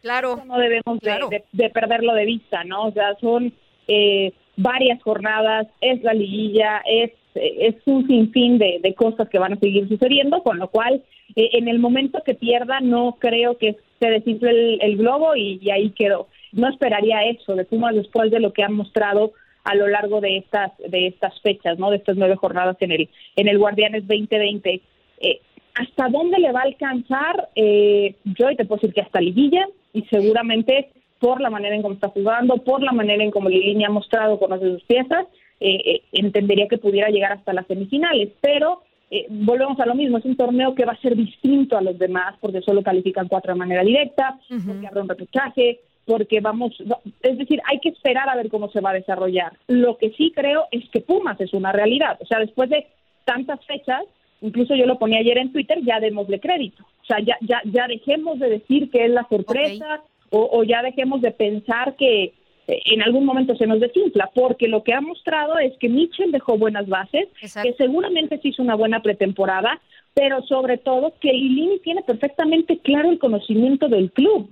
claro, 0.01 0.41
no 0.45 0.57
debemos 0.57 0.99
De, 0.99 1.69
perderlo 1.69 2.13
de 2.13 2.25
vista, 2.25 2.63
¿no? 2.63 2.85
O 2.85 2.91
sea, 2.91 3.15
son 3.19 3.53
eh, 3.87 4.31
varias 4.55 5.01
jornadas, 5.03 5.67
es 5.81 6.01
la 6.03 6.13
liguilla, 6.13 6.81
es, 6.85 7.11
es 7.35 7.75
un 7.85 8.07
sinfín 8.07 8.57
de, 8.57 8.79
de 8.81 8.93
cosas 8.93 9.29
que 9.29 9.39
van 9.39 9.53
a 9.53 9.59
seguir 9.59 9.87
sucediendo, 9.87 10.41
con 10.43 10.57
lo 10.57 10.69
cual 10.69 11.03
eh, 11.35 11.49
en 11.53 11.67
el 11.67 11.79
momento 11.79 12.23
que 12.25 12.33
pierda 12.33 12.79
no 12.79 13.17
creo 13.19 13.57
que 13.57 13.77
se 13.99 14.09
desinfle 14.09 14.75
el, 14.75 14.97
globo 14.97 15.35
y, 15.35 15.69
ahí 15.69 15.91
quedó. 15.91 16.27
No 16.51 16.69
esperaría 16.69 17.25
eso 17.25 17.55
de 17.55 17.65
Pumas 17.65 17.95
después 17.95 18.31
de 18.31 18.39
lo 18.39 18.53
que 18.53 18.63
han 18.63 18.73
mostrado 18.73 19.33
a 19.63 19.75
lo 19.75 19.87
largo 19.87 20.21
de 20.21 20.37
estas 20.37 20.71
de 20.77 21.07
estas 21.07 21.39
fechas, 21.41 21.77
¿no? 21.77 21.91
De 21.91 21.97
estas 21.97 22.15
nueve 22.15 22.37
jornadas 22.37 22.77
en 22.79 22.91
el 22.91 23.09
en 23.35 23.47
el 23.47 23.57
Guardianes 23.57 24.07
2020. 24.07 24.81
Eh, 25.19 25.41
¿Hasta 25.79 26.09
dónde 26.09 26.39
le 26.39 26.51
va 26.51 26.61
a 26.61 26.63
alcanzar? 26.63 27.49
Eh, 27.55 28.15
yo 28.25 28.47
te 28.55 28.65
puedo 28.65 28.81
decir 28.81 28.93
que 28.93 29.01
hasta 29.01 29.21
liguilla 29.21 29.67
y 29.93 30.03
seguramente 30.03 30.91
por 31.19 31.41
la 31.41 31.49
manera 31.49 31.75
en 31.75 31.81
cómo 31.81 31.95
está 31.95 32.09
jugando, 32.09 32.57
por 32.57 32.83
la 32.83 32.91
manera 32.91 33.23
en 33.23 33.31
cómo 33.31 33.49
Lilini 33.49 33.85
ha 33.85 33.89
mostrado 33.89 34.39
con 34.39 34.49
las 34.49 34.61
de 34.61 34.73
sus 34.73 34.83
piezas, 34.83 35.25
eh, 35.59 35.81
eh, 35.85 36.01
entendería 36.11 36.67
que 36.67 36.77
pudiera 36.77 37.09
llegar 37.09 37.31
hasta 37.31 37.53
las 37.53 37.65
semifinales, 37.65 38.29
pero 38.41 38.83
eh, 39.09 39.25
volvemos 39.29 39.79
a 39.79 39.85
lo 39.85 39.95
mismo, 39.95 40.17
es 40.17 40.25
un 40.25 40.35
torneo 40.35 40.75
que 40.75 40.85
va 40.85 40.93
a 40.93 41.01
ser 41.01 41.15
distinto 41.15 41.77
a 41.77 41.81
los 41.81 41.97
demás 41.97 42.35
porque 42.39 42.61
solo 42.61 42.83
califican 42.83 43.27
cuatro 43.27 43.53
de 43.53 43.59
manera 43.59 43.83
directa, 43.83 44.39
porque 44.47 44.85
habrá 44.85 45.01
un 45.01 45.09
repechaje, 45.09 45.79
porque 46.05 46.39
vamos, 46.41 46.75
es 47.21 47.37
decir, 47.37 47.61
hay 47.65 47.79
que 47.79 47.89
esperar 47.89 48.29
a 48.29 48.35
ver 48.35 48.49
cómo 48.49 48.69
se 48.69 48.81
va 48.81 48.91
a 48.91 48.93
desarrollar. 48.93 49.53
Lo 49.67 49.97
que 49.97 50.11
sí 50.11 50.31
creo 50.35 50.65
es 50.71 50.87
que 50.89 51.01
Pumas 51.01 51.39
es 51.41 51.53
una 51.53 51.71
realidad, 51.71 52.17
o 52.21 52.25
sea, 52.25 52.39
después 52.39 52.69
de 52.69 52.85
tantas 53.25 53.63
fechas, 53.65 54.03
incluso 54.41 54.75
yo 54.75 54.85
lo 54.85 54.99
ponía 54.99 55.19
ayer 55.19 55.37
en 55.37 55.51
Twitter, 55.51 55.79
ya 55.83 55.99
démosle 55.99 56.39
crédito. 56.39 56.83
O 57.01 57.05
sea, 57.05 57.19
ya, 57.19 57.37
ya, 57.41 57.61
ya 57.65 57.87
dejemos 57.87 58.39
de 58.39 58.49
decir 58.49 58.89
que 58.91 59.05
es 59.05 59.11
la 59.11 59.27
sorpresa 59.29 60.01
o, 60.29 60.63
ya 60.63 60.81
dejemos 60.81 61.21
de 61.21 61.31
pensar 61.31 61.95
que 61.95 62.23
eh, 62.23 62.33
en 62.67 63.01
algún 63.01 63.25
momento 63.25 63.55
se 63.55 63.65
nos 63.65 63.79
desinfla, 63.79 64.29
porque 64.33 64.67
lo 64.67 64.83
que 64.83 64.93
ha 64.93 64.99
mostrado 64.99 65.57
es 65.57 65.77
que 65.77 65.87
Mitchell 65.87 66.31
dejó 66.31 66.57
buenas 66.57 66.87
bases, 66.87 67.29
que 67.39 67.73
seguramente 67.77 68.37
se 68.39 68.49
hizo 68.49 68.61
una 68.61 68.75
buena 68.75 69.01
pretemporada, 69.01 69.79
pero 70.13 70.41
sobre 70.43 70.77
todo 70.77 71.13
que 71.21 71.31
Lilini 71.31 71.79
tiene 71.79 72.01
perfectamente 72.01 72.79
claro 72.79 73.09
el 73.09 73.19
conocimiento 73.19 73.87
del 73.87 74.11
club. 74.11 74.49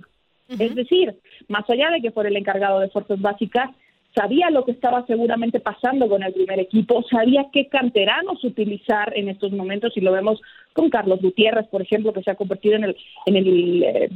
Es 0.48 0.74
decir, 0.76 1.16
más 1.48 1.68
allá 1.68 1.90
de 1.90 2.00
que 2.00 2.12
fuera 2.12 2.28
el 2.28 2.36
encargado 2.36 2.78
de 2.78 2.88
fuerzas 2.88 3.20
básicas, 3.20 3.70
sabía 4.16 4.50
lo 4.50 4.64
que 4.64 4.72
estaba 4.72 5.04
seguramente 5.06 5.60
pasando 5.60 6.08
con 6.08 6.22
el 6.22 6.32
primer 6.32 6.58
equipo, 6.58 7.02
sabía 7.02 7.46
qué 7.52 7.68
canteranos 7.68 8.42
utilizar 8.42 9.12
en 9.14 9.28
estos 9.28 9.52
momentos 9.52 9.92
y 9.96 10.00
lo 10.00 10.10
vemos 10.10 10.40
con 10.72 10.88
Carlos 10.88 11.20
Gutiérrez, 11.20 11.66
por 11.68 11.82
ejemplo, 11.82 12.14
que 12.14 12.22
se 12.22 12.30
ha 12.30 12.34
convertido 12.34 12.76
en 12.76 12.84
el, 12.84 12.96
en 13.26 13.36
el 13.36 13.82
eh, 13.82 14.10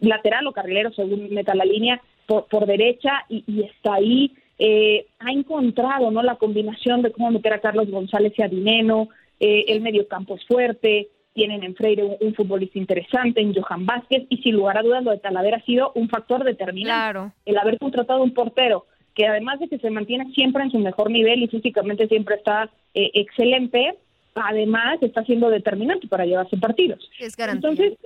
lateral 0.00 0.46
o 0.46 0.52
carrilero, 0.52 0.92
según 0.92 1.34
meta 1.34 1.54
la 1.54 1.64
línea, 1.64 2.00
por, 2.26 2.46
por 2.46 2.66
derecha 2.66 3.24
y, 3.28 3.62
está 3.62 3.94
ahí 3.94 4.32
eh, 4.56 5.06
ha 5.18 5.32
encontrado 5.32 6.12
no 6.12 6.22
la 6.22 6.36
combinación 6.36 7.02
de 7.02 7.10
cómo 7.10 7.32
meter 7.32 7.52
a 7.54 7.60
Carlos 7.60 7.90
González 7.90 8.32
y 8.36 8.42
a 8.42 8.48
Dineno, 8.48 9.08
eh, 9.40 9.64
el 9.66 9.80
medio 9.80 10.06
campo 10.06 10.36
es 10.36 10.46
fuerte, 10.46 11.08
tienen 11.32 11.64
en 11.64 11.74
Freire 11.74 12.04
un, 12.04 12.16
un, 12.20 12.34
futbolista 12.34 12.78
interesante, 12.78 13.40
en 13.40 13.52
Johan 13.52 13.84
Vázquez, 13.84 14.26
y 14.28 14.36
sin 14.38 14.54
lugar 14.54 14.78
a 14.78 14.82
dudas 14.82 15.02
lo 15.02 15.10
de 15.10 15.18
Talavera 15.18 15.56
ha 15.56 15.64
sido 15.64 15.90
un 15.96 16.08
factor 16.08 16.44
determinante. 16.44 17.12
Claro. 17.12 17.32
El 17.44 17.58
haber 17.58 17.80
contratado 17.80 18.22
un 18.22 18.32
portero 18.32 18.86
que 19.14 19.26
además 19.26 19.60
de 19.60 19.68
que 19.68 19.78
se 19.78 19.90
mantiene 19.90 20.32
siempre 20.32 20.64
en 20.64 20.70
su 20.70 20.78
mejor 20.78 21.10
nivel 21.10 21.42
y 21.42 21.48
físicamente 21.48 22.08
siempre 22.08 22.36
está 22.36 22.70
eh, 22.94 23.10
excelente, 23.14 23.94
además 24.34 24.98
está 25.02 25.24
siendo 25.24 25.50
determinante 25.50 26.08
para 26.08 26.26
llevarse 26.26 26.56
partidos. 26.56 27.08
Es 27.18 27.36
garantía. 27.36 27.70
Entonces, 27.70 27.98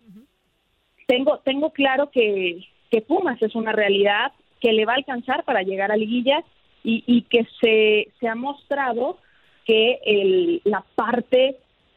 tengo, 1.07 1.39
tengo 1.39 1.71
claro 1.71 2.11
que, 2.11 2.65
que 2.91 3.01
Pumas 3.01 3.41
es 3.43 3.55
una 3.55 3.73
realidad 3.73 4.33
que 4.61 4.73
le 4.73 4.85
va 4.85 4.93
a 4.93 4.97
alcanzar 4.97 5.45
para 5.45 5.63
llegar 5.63 5.91
a 5.91 5.97
liguilla 5.97 6.43
y, 6.85 7.03
y 7.07 7.23
que 7.23 7.47
se, 7.61 8.13
se 8.21 8.29
ha 8.29 8.35
mostrado 8.35 9.19
que 9.65 10.01
el, 10.05 10.61
la 10.65 10.85
parte 10.95 11.57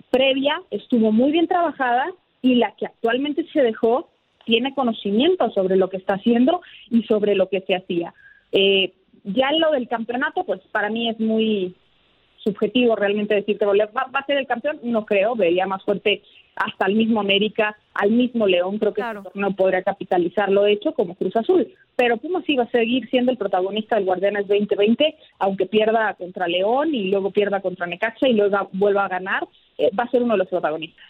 previa 0.09 0.61
estuvo 0.71 1.11
muy 1.11 1.31
bien 1.31 1.47
trabajada 1.47 2.05
y 2.41 2.55
la 2.55 2.75
que 2.75 2.85
actualmente 2.85 3.45
se 3.51 3.61
dejó 3.61 4.09
tiene 4.45 4.73
conocimiento 4.73 5.49
sobre 5.51 5.75
lo 5.75 5.89
que 5.89 5.97
está 5.97 6.15
haciendo 6.15 6.61
y 6.89 7.03
sobre 7.03 7.35
lo 7.35 7.47
que 7.47 7.61
se 7.61 7.75
hacía. 7.75 8.13
Eh, 8.51 8.93
ya 9.23 9.51
lo 9.51 9.71
del 9.71 9.87
campeonato, 9.87 10.43
pues 10.43 10.61
para 10.71 10.89
mí 10.89 11.09
es 11.09 11.19
muy 11.19 11.75
subjetivo 12.37 12.95
realmente 12.95 13.35
decirte, 13.35 13.65
¿va, 13.65 13.73
va 13.73 14.19
a 14.19 14.25
ser 14.25 14.37
el 14.37 14.47
campeón? 14.47 14.79
No 14.83 15.05
creo, 15.05 15.35
vería 15.35 15.67
más 15.67 15.83
fuerte 15.83 16.23
hasta 16.55 16.85
el 16.87 16.95
mismo 16.95 17.19
América, 17.19 17.77
al 17.93 18.11
mismo 18.11 18.47
León, 18.47 18.77
creo 18.77 18.93
que 18.93 19.01
claro. 19.01 19.23
no 19.33 19.55
podría 19.55 19.83
capitalizar 19.83 20.49
lo 20.51 20.65
hecho 20.65 20.93
como 20.93 21.15
Cruz 21.15 21.35
Azul. 21.35 21.67
Pero 21.95 22.17
Pumas 22.17 22.43
va 22.57 22.63
a 22.63 22.71
seguir 22.71 23.09
siendo 23.09 23.31
el 23.31 23.37
protagonista 23.37 23.95
del 23.95 24.05
Guardianes 24.05 24.47
2020, 24.47 25.15
aunque 25.39 25.65
pierda 25.65 26.13
contra 26.15 26.47
León 26.47 26.93
y 26.95 27.09
luego 27.09 27.31
pierda 27.31 27.61
contra 27.61 27.85
Necaxa 27.85 28.27
y 28.27 28.33
luego 28.33 28.69
vuelva 28.73 29.05
a 29.05 29.09
ganar, 29.09 29.47
eh, 29.77 29.91
va 29.97 30.05
a 30.05 30.09
ser 30.09 30.23
uno 30.23 30.33
de 30.33 30.39
los 30.39 30.47
protagonistas. 30.47 31.05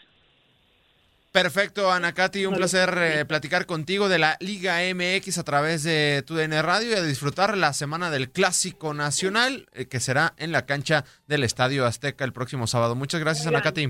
Perfecto, 1.32 1.90
Ana 1.90 2.14
Katy, 2.14 2.46
un 2.46 2.56
placer 2.56 2.94
eh, 2.98 3.24
platicar 3.24 3.66
contigo 3.66 4.10
de 4.10 4.20
la 4.20 4.36
Liga 4.42 4.80
MX 4.94 5.38
a 5.38 5.44
través 5.46 5.82
de 5.82 6.24
TUDN 6.28 6.62
Radio 6.62 6.90
y 6.90 6.94
a 6.96 7.04
disfrutar 7.04 7.58
la 7.58 7.72
semana 7.72 8.12
del 8.12 8.32
Clásico 8.32 8.94
Nacional 8.94 9.66
eh, 9.72 9.86
que 9.88 10.02
será 10.02 10.34
en 10.38 10.52
la 10.52 10.66
cancha 10.66 11.06
del 11.28 11.46
Estadio 11.46 11.86
Azteca 11.86 12.26
el 12.26 12.34
próximo 12.34 12.68
sábado. 12.68 12.96
Muchas 12.96 13.22
gracias, 13.22 13.48
Ana 13.48 13.62
Katy. 13.62 13.88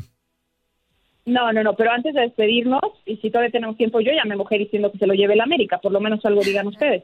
No, 1.25 1.51
no, 1.51 1.63
no, 1.63 1.75
pero 1.75 1.91
antes 1.91 2.13
de 2.13 2.21
despedirnos, 2.21 2.83
y 3.07 3.17
si 3.17 3.31
todavía 3.31 3.51
tenemos 3.51 3.75
tiempo, 3.75 4.01
yo 4.01 4.11
ya 4.15 4.23
me 4.29 4.35
mojé 4.35 4.59
diciendo 4.59 4.91
que 4.91 4.99
se 4.99 5.07
lo 5.07 5.15
lleve 5.15 5.33
el 5.33 5.41
América, 5.41 5.79
por 5.79 5.91
lo 5.91 5.99
menos 5.99 6.23
algo 6.23 6.41
digan 6.43 6.67
ustedes. 6.67 7.03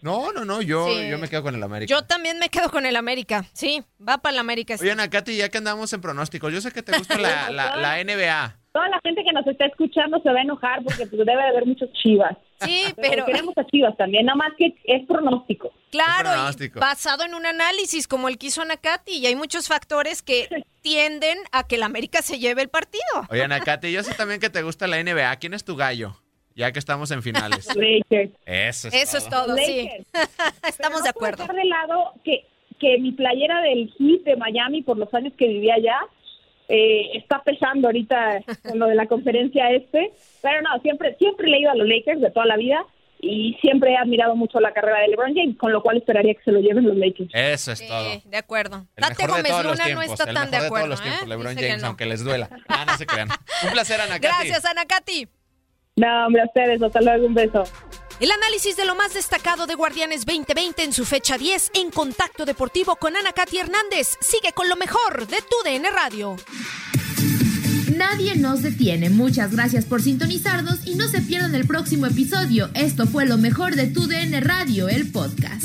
No, 0.00 0.32
no, 0.32 0.46
no, 0.46 0.62
yo, 0.62 0.88
sí. 0.88 1.10
yo 1.10 1.18
me 1.18 1.28
quedo 1.28 1.42
con 1.42 1.54
el 1.54 1.62
América. 1.62 1.94
Yo 1.94 2.02
también 2.06 2.38
me 2.38 2.48
quedo 2.48 2.70
con 2.70 2.86
el 2.86 2.96
América, 2.96 3.44
sí, 3.52 3.82
va 4.00 4.16
para 4.16 4.32
el 4.32 4.38
América. 4.38 4.76
Oye, 4.80 4.92
Ana 4.92 5.10
Katy, 5.10 5.36
ya 5.36 5.50
que 5.50 5.58
andamos 5.58 5.92
en 5.92 6.00
pronósticos, 6.00 6.50
yo 6.54 6.62
sé 6.62 6.72
que 6.72 6.82
te 6.82 6.96
gusta 6.96 7.18
la, 7.18 7.50
la, 7.50 7.76
la 7.76 8.02
NBA 8.02 8.63
toda 8.74 8.88
la 8.88 9.00
gente 9.04 9.22
que 9.22 9.32
nos 9.32 9.46
está 9.46 9.66
escuchando 9.66 10.20
se 10.20 10.30
va 10.30 10.40
a 10.40 10.42
enojar 10.42 10.82
porque 10.82 11.06
pues, 11.06 11.24
debe 11.24 11.40
de 11.40 11.48
haber 11.48 11.64
muchos 11.64 11.92
chivas. 11.92 12.36
Sí, 12.60 12.82
pero... 12.96 13.08
pero... 13.10 13.26
Queremos 13.26 13.56
a 13.56 13.64
chivas 13.66 13.96
también, 13.96 14.26
nada 14.26 14.34
más 14.34 14.52
que 14.58 14.74
es 14.82 15.06
pronóstico. 15.06 15.72
Claro, 15.92 16.30
es 16.30 16.34
pronóstico. 16.34 16.80
basado 16.80 17.24
en 17.24 17.34
un 17.34 17.46
análisis 17.46 18.08
como 18.08 18.28
el 18.28 18.36
que 18.36 18.48
hizo 18.48 18.62
Anacati, 18.62 19.12
y 19.12 19.26
hay 19.26 19.36
muchos 19.36 19.68
factores 19.68 20.22
que 20.22 20.48
tienden 20.82 21.38
a 21.52 21.68
que 21.68 21.78
la 21.78 21.86
América 21.86 22.20
se 22.20 22.40
lleve 22.40 22.62
el 22.62 22.68
partido. 22.68 23.04
Oye, 23.30 23.44
Anacati, 23.44 23.92
yo 23.92 24.02
sé 24.02 24.12
también 24.14 24.40
que 24.40 24.50
te 24.50 24.62
gusta 24.62 24.88
la 24.88 25.00
NBA. 25.00 25.36
¿Quién 25.36 25.54
es 25.54 25.64
tu 25.64 25.76
gallo? 25.76 26.16
Ya 26.56 26.72
que 26.72 26.80
estamos 26.80 27.12
en 27.12 27.22
finales. 27.22 27.68
Lakers. 27.76 28.32
Eso 28.44 28.88
es 28.88 28.94
Eso 28.94 29.30
todo. 29.30 29.54
es 29.54 29.56
todo, 29.56 29.56
sí. 29.58 29.88
estamos 30.68 30.98
no 30.98 31.04
de 31.04 31.10
acuerdo. 31.10 31.46
de 31.46 31.64
lado 31.64 32.14
que, 32.24 32.44
que 32.80 32.98
mi 32.98 33.12
playera 33.12 33.60
del 33.60 33.88
Heat 34.00 34.24
de 34.24 34.36
Miami 34.36 34.82
por 34.82 34.98
los 34.98 35.14
años 35.14 35.32
que 35.38 35.46
vivía 35.46 35.74
allá 35.74 36.00
eh, 36.68 37.10
está 37.14 37.42
pesando 37.42 37.88
ahorita 37.88 38.42
con 38.68 38.78
lo 38.78 38.86
de 38.86 38.94
la 38.94 39.06
conferencia 39.06 39.70
este, 39.70 40.12
pero 40.42 40.62
no, 40.62 40.80
siempre, 40.80 41.14
siempre 41.18 41.46
he 41.46 41.50
leído 41.50 41.70
a 41.70 41.74
los 41.74 41.86
Lakers 41.86 42.20
de 42.20 42.30
toda 42.30 42.46
la 42.46 42.56
vida 42.56 42.84
y 43.20 43.56
siempre 43.60 43.92
he 43.92 43.96
admirado 43.96 44.36
mucho 44.36 44.60
la 44.60 44.72
carrera 44.72 45.00
de 45.00 45.08
LeBron 45.08 45.34
James, 45.34 45.56
con 45.56 45.72
lo 45.72 45.82
cual 45.82 45.96
esperaría 45.96 46.34
que 46.34 46.42
se 46.42 46.52
lo 46.52 46.60
lleven 46.60 46.84
los 46.84 46.96
Lakers. 46.96 47.30
Eso 47.32 47.72
es 47.72 47.86
todo. 47.86 48.10
Sí, 48.12 48.22
de 48.26 48.36
acuerdo. 48.36 48.86
El 48.96 49.04
Tate 49.04 49.22
de 49.22 49.28
Gómez 49.28 49.64
Luna 49.64 49.84
tiempos, 49.84 50.06
no 50.06 50.12
está 50.12 50.32
tan 50.32 50.50
de 50.50 50.56
acuerdo. 50.58 50.74
todos 50.74 50.88
los 50.88 51.02
tiempos, 51.02 51.22
¿eh? 51.22 51.28
LeBron 51.28 51.54
Dice 51.54 51.68
James, 51.68 51.82
no. 51.82 51.88
aunque 51.88 52.06
les 52.06 52.22
duela. 52.22 52.50
Ah, 52.68 52.84
no 52.86 52.96
se 52.98 53.06
crean. 53.06 53.28
Un 53.62 53.70
placer, 53.70 54.00
Ana 54.02 54.20
Katy. 54.20 54.26
Gracias, 54.26 54.64
Ana 54.66 54.84
Katy. 54.84 55.28
No, 55.96 56.26
hombre, 56.26 56.42
a 56.42 56.44
ustedes, 56.46 56.82
hasta 56.82 57.00
luego, 57.00 57.26
un 57.26 57.34
beso. 57.34 57.64
El 58.20 58.30
análisis 58.30 58.76
de 58.76 58.84
lo 58.84 58.94
más 58.94 59.12
destacado 59.12 59.66
de 59.66 59.74
Guardianes 59.74 60.24
2020 60.24 60.84
en 60.84 60.92
su 60.92 61.04
fecha 61.04 61.36
10 61.36 61.72
en 61.74 61.90
Contacto 61.90 62.44
Deportivo 62.44 62.94
con 62.94 63.16
Ana 63.16 63.32
Katy 63.32 63.58
Hernández. 63.58 64.16
Sigue 64.20 64.52
con 64.54 64.68
lo 64.68 64.76
mejor 64.76 65.26
de 65.26 65.38
tu 65.38 65.56
DN 65.68 65.90
Radio. 65.90 66.36
Nadie 67.96 68.36
nos 68.36 68.62
detiene. 68.62 69.10
Muchas 69.10 69.52
gracias 69.52 69.84
por 69.84 70.00
sintonizarnos 70.00 70.86
y 70.86 70.94
no 70.94 71.08
se 71.08 71.22
pierdan 71.22 71.56
el 71.56 71.66
próximo 71.66 72.06
episodio. 72.06 72.70
Esto 72.74 73.06
fue 73.06 73.26
lo 73.26 73.36
mejor 73.36 73.74
de 73.74 73.88
tu 73.88 74.06
DN 74.06 74.40
Radio, 74.40 74.88
el 74.88 75.10
podcast. 75.10 75.64